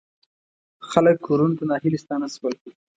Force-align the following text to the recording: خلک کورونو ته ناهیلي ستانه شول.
خلک 0.89 1.15
کورونو 1.27 1.57
ته 1.57 1.63
ناهیلي 1.69 1.99
ستانه 2.03 2.27
شول. 2.35 2.53